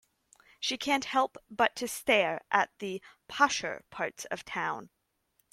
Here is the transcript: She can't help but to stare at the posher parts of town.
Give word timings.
She 0.59 0.79
can't 0.79 1.05
help 1.05 1.37
but 1.47 1.75
to 1.75 1.87
stare 1.87 2.41
at 2.49 2.71
the 2.79 3.03
posher 3.29 3.83
parts 3.91 4.25
of 4.31 4.43
town. 4.43 4.89